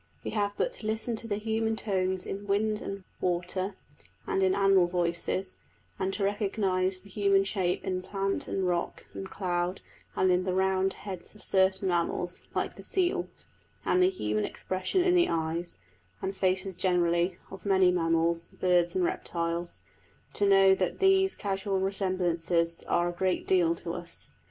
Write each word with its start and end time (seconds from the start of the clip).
We 0.23 0.31
have 0.31 0.53
but 0.57 0.73
to 0.73 0.87
listen 0.87 1.15
to 1.17 1.27
the 1.27 1.35
human 1.35 1.75
tones 1.75 2.25
in 2.25 2.47
wind 2.47 2.81
and 2.81 3.03
water, 3.19 3.75
and 4.25 4.41
in 4.41 4.55
animal 4.55 4.87
voices; 4.87 5.57
and 5.99 6.11
to 6.15 6.23
recognise 6.23 6.99
the 6.99 7.11
human 7.11 7.43
shape 7.43 7.83
in 7.83 8.01
plant, 8.01 8.47
and 8.47 8.67
rock, 8.67 9.05
and 9.13 9.29
cloud, 9.29 9.79
and 10.15 10.31
in 10.31 10.43
the 10.43 10.55
round 10.55 10.93
heads 10.93 11.35
of 11.35 11.43
certain 11.43 11.87
mammals, 11.89 12.41
like 12.55 12.77
the 12.77 12.83
seal; 12.83 13.27
and 13.85 14.01
the 14.01 14.09
human 14.09 14.43
expression 14.43 15.03
in 15.03 15.13
the 15.13 15.29
eyes, 15.29 15.77
and 16.19 16.35
faces 16.35 16.75
generally, 16.75 17.37
of 17.51 17.63
many 17.63 17.91
mammals, 17.91 18.55
birds 18.59 18.95
and 18.95 19.03
reptiles, 19.03 19.81
to 20.33 20.49
know 20.49 20.73
that 20.73 20.97
these 20.97 21.35
casual 21.35 21.79
resemblances 21.79 22.81
are 22.87 23.07
a 23.09 23.13
great 23.13 23.45
deal 23.45 23.75
to 23.75 23.93
us. 23.93 24.31